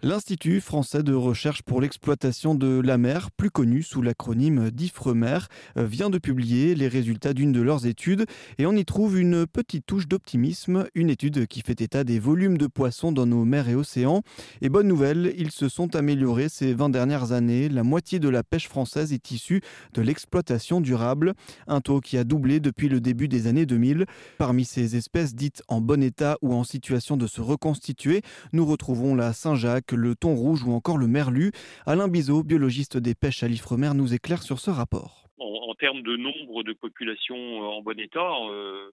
[0.00, 5.38] L'Institut français de recherche pour l'exploitation de la mer, plus connu sous l'acronyme d'IFREMER,
[5.74, 8.24] vient de publier les résultats d'une de leurs études
[8.58, 12.58] et on y trouve une petite touche d'optimisme, une étude qui fait état des volumes
[12.58, 14.22] de poissons dans nos mers et océans.
[14.60, 17.68] Et bonne nouvelle, ils se sont améliorés ces 20 dernières années.
[17.68, 19.62] La moitié de la pêche française est issue
[19.94, 21.34] de l'exploitation durable,
[21.66, 24.06] un taux qui a doublé depuis le début des années 2000.
[24.38, 28.22] Parmi ces espèces dites en bon état ou en situation de se reconstituer,
[28.52, 31.52] nous retrouvons la Saint-Jacques, le thon rouge ou encore le merlu.
[31.86, 35.28] Alain Bizot, biologiste des pêches à l'Ifremer, nous éclaire sur ce rapport.
[35.38, 38.90] En, termes de nombre de populations euh, en bon état, euh,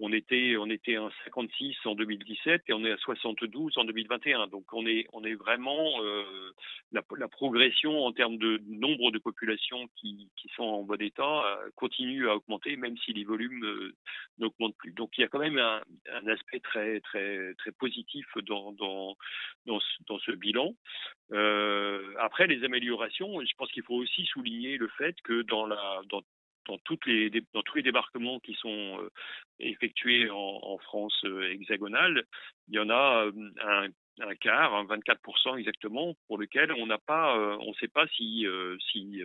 [0.00, 4.46] on était on était à 56 en 2017 et on est à 72 en 2021.
[4.48, 6.52] Donc on est on est vraiment euh,
[6.92, 11.70] la, progression en termes de nombre de populations qui, qui sont en bon état euh,
[11.76, 13.94] continue à augmenter même si les volumes euh,
[14.38, 14.92] n'augmentent plus.
[14.92, 19.16] Donc il y a quand même un, un aspect très très très positif dans dans
[19.66, 20.74] dans ce, bilan.
[22.18, 26.22] Après les améliorations, je pense qu'il faut aussi souligner le fait que dans la dans
[26.68, 28.98] dans, toutes les, dans tous les débarquements qui sont
[29.60, 32.24] euh, effectués en, France euh, hexagonale,
[32.68, 33.88] il y en a euh, un,
[34.20, 38.46] un quart, 24% exactement, pour lequel on n'a pas, on ne sait pas si,
[38.90, 39.22] si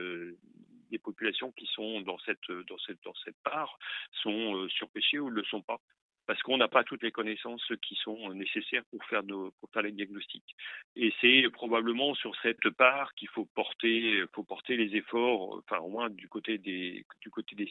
[0.92, 3.78] les populations qui sont dans cette, dans cette, dans cette part
[4.22, 5.80] sont surpêchées ou ne le sont pas
[6.26, 10.56] parce qu'on n'a pas toutes les connaissances qui sont nécessaires pour faire, nos, les diagnostics.
[10.96, 16.10] Et c'est probablement sur cette part qu'il faut porter, porter les efforts, enfin au moins
[16.10, 17.06] du côté des,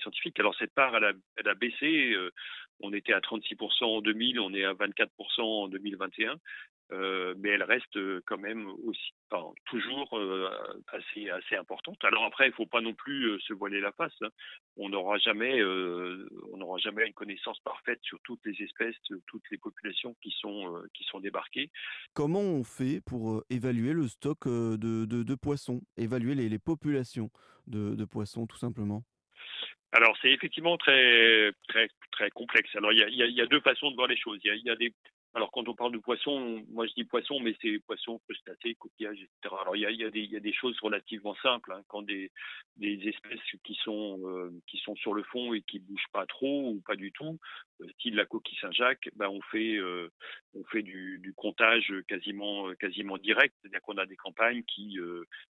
[0.01, 0.39] scientifiques.
[0.41, 2.13] Alors cette part, elle a, baissé.
[2.13, 2.31] Euh,
[2.81, 5.09] on était à 36% en 2000, on est à 24%
[5.41, 6.37] en 2021.
[6.91, 10.51] Euh, mais elle reste euh, quand même aussi, enfin, toujours euh,
[10.89, 12.03] assez, assez importante.
[12.05, 14.15] Alors après, il ne faut pas non plus se voiler la face.
[14.21, 14.29] Hein.
[14.77, 19.59] On n'aura jamais, on n'aura jamais une connaissance parfaite sur toutes les espèces, toutes les
[19.59, 21.71] populations qui sont, qui sont débarquées.
[22.15, 27.31] Comment on fait pour évaluer le stock de, de, de poissons, évaluer les, les populations
[27.67, 29.03] de, de poissons, tout simplement?
[29.93, 32.75] Alors c'est effectivement très très très complexe.
[32.77, 34.39] Alors il y a, y a, deux façons de voir les choses.
[34.43, 34.95] Il y a, y a des
[35.35, 39.17] alors quand on parle de poisson, moi je dis poisson, mais c'est poisson, crustacés, coquillages,
[39.17, 39.55] etc.
[39.63, 41.73] Alors il y a, des choses relativement simples.
[41.73, 42.31] Hein, quand des,
[42.81, 46.83] espèces qui sont euh, qui sont sur le fond et qui bougent pas trop ou
[46.85, 47.39] pas du tout,
[47.95, 50.09] style la coquille Saint-Jacques, ben on fait euh,
[50.55, 54.99] on fait du, comptage quasiment quasiment direct, c'est-à-dire qu'on a des campagnes qui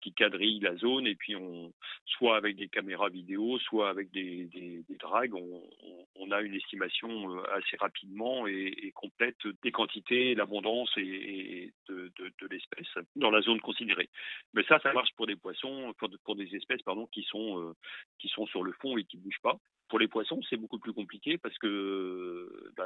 [0.00, 1.72] qui quadrillent la zone et puis on
[2.04, 7.38] soit avec des caméras vidéo, soit avec des, des, des dragues, on, a une estimation
[7.52, 14.08] assez rapidement et, complète des quantités, l'abondance et, de, de, l'espèce dans la zone considérée.
[14.54, 15.94] Mais ça, ça marche pour des poissons,
[16.24, 17.72] pour, des espèces pardon, qui sont euh,
[18.18, 19.56] qui sont sur le fond et qui bougent pas.
[19.88, 21.66] Pour les poissons, c'est beaucoup plus compliqué parce que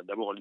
[0.07, 0.35] d'abord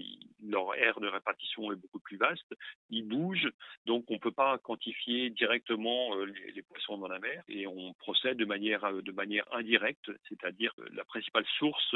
[0.44, 2.54] leur aire de répartition est beaucoup plus vaste,
[2.90, 3.50] ils bougent,
[3.86, 8.38] donc on peut pas quantifier directement euh, les, poissons dans la mer et on procède
[8.38, 11.96] de manière euh, de manière indirecte, c'est-à-dire la principale source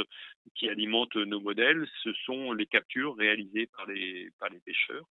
[0.55, 5.05] qui alimente nos modèles, ce sont les captures réalisées par les par les pêcheurs.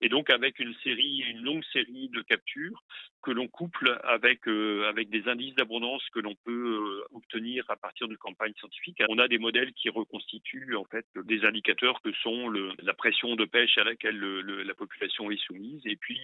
[0.00, 2.82] Et donc avec une série, une longue série de captures
[3.22, 8.08] que l'on couple avec euh, avec des indices d'abondance que l'on peut obtenir à partir
[8.08, 12.48] de campagnes scientifiques, on a des modèles qui reconstituent en fait des indicateurs que sont
[12.48, 16.20] le, la pression de pêche à laquelle le, la population est soumise et puis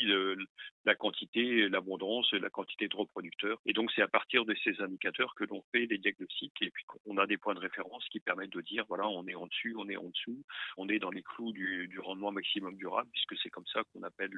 [0.85, 3.59] la quantité, l'abondance, la quantité de reproducteurs.
[3.67, 6.85] Et donc c'est à partir de ces indicateurs que l'on fait les diagnostics et puis
[7.07, 9.75] on a des points de référence qui permettent de dire voilà on est en dessus,
[9.77, 10.43] on est en dessous,
[10.77, 14.33] on est dans les clous du, rendement maximum durable puisque c'est comme ça qu'on appelle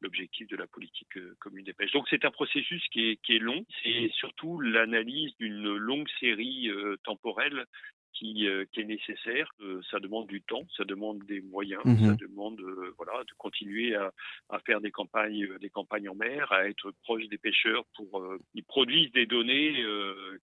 [0.00, 1.92] l'objectif de la politique euh, commune des pêches.
[1.92, 6.68] Donc c'est un processus qui est, qui est long, c'est surtout l'analyse d'une longue série
[6.68, 7.66] euh, temporelle
[8.12, 9.50] qui, euh, qui, est nécessaire.
[9.90, 12.60] ça demande du temps, ça demande des moyens, mmh ça demande
[12.96, 14.12] voilà de continuer à,
[14.48, 18.22] à, faire des campagnes, des campagnes en mer, à être proche des pêcheurs pour
[18.54, 19.84] ils produisent des données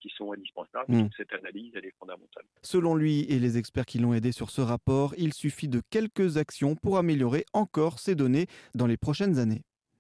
[0.01, 0.91] qui sont indispensables.
[0.91, 1.01] Mmh.
[1.01, 2.43] Donc cette analyse elle est fondamentale.
[2.63, 6.37] Selon lui et les experts qui l'ont aidé sur ce rapport, il suffit de quelques
[6.37, 9.63] actions pour améliorer encore ces données dans les prochaines années.